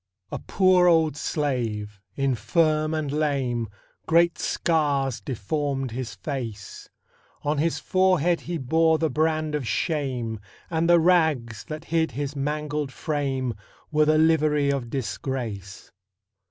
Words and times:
A 0.31 0.39
poor 0.39 0.87
old 0.87 1.15
slave, 1.15 2.01
infirm 2.15 2.91
and 2.95 3.11
lame; 3.11 3.69
Great 4.07 4.39
scars 4.39 5.19
deformed 5.21 5.91
his 5.91 6.15
face; 6.15 6.89
On 7.43 7.59
his 7.59 7.77
forehead 7.77 8.41
he 8.41 8.57
bore 8.57 8.97
the 8.97 9.11
brand 9.11 9.53
of 9.53 9.67
shame, 9.67 10.39
And 10.71 10.89
the 10.89 10.99
rags, 10.99 11.65
that 11.65 11.85
hid 11.93 12.13
his 12.13 12.35
mangled 12.35 12.91
frame, 12.91 13.53
Were 13.91 14.05
the 14.05 14.17
livery 14.17 14.71
of 14.71 14.89
disgrace. 14.89 15.91